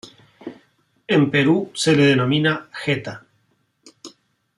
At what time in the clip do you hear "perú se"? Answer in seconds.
1.29-1.95